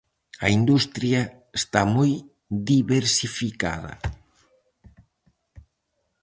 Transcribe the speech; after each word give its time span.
A 0.45 0.47
industria 0.59 1.21
está 1.61 1.81
moi 1.95 2.11
diversificada. 2.71 3.93